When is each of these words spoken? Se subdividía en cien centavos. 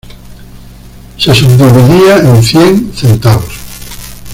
Se 1.17 1.35
subdividía 1.35 2.17
en 2.27 2.41
cien 2.41 2.91
centavos. 2.95 3.53